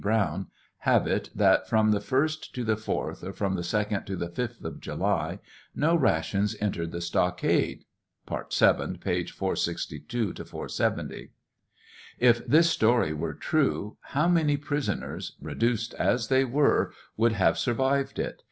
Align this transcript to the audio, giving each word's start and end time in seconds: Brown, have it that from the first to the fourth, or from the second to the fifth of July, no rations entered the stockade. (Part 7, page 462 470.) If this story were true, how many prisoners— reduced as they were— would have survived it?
Brown, 0.01 0.47
have 0.79 1.05
it 1.05 1.29
that 1.35 1.69
from 1.69 1.91
the 1.91 2.01
first 2.01 2.55
to 2.55 2.63
the 2.63 2.75
fourth, 2.75 3.23
or 3.23 3.31
from 3.31 3.53
the 3.55 3.61
second 3.63 4.05
to 4.05 4.15
the 4.15 4.29
fifth 4.29 4.63
of 4.63 4.79
July, 4.81 5.37
no 5.75 5.93
rations 5.95 6.55
entered 6.59 6.91
the 6.91 7.01
stockade. 7.01 7.85
(Part 8.25 8.51
7, 8.51 8.97
page 8.97 9.31
462 9.31 10.33
470.) 10.43 11.29
If 12.17 12.43
this 12.47 12.71
story 12.71 13.13
were 13.13 13.35
true, 13.35 13.97
how 14.01 14.27
many 14.27 14.57
prisoners— 14.57 15.35
reduced 15.39 15.93
as 15.93 16.29
they 16.29 16.45
were— 16.45 16.91
would 17.15 17.33
have 17.33 17.59
survived 17.59 18.17
it? 18.17 18.39